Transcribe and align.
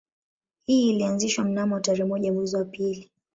Hii 0.65 0.89
ilianzishwa 0.89 1.43
mnamo 1.45 1.79
tarehe 1.79 2.03
moja 2.03 2.33
mwezi 2.33 2.55
wa 2.55 2.65
pili 2.65 3.11